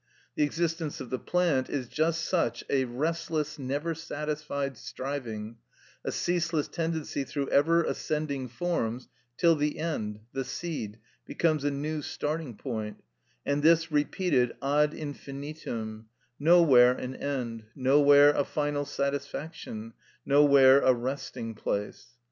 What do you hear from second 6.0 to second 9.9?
a ceaseless tendency through ever ascending forms, till the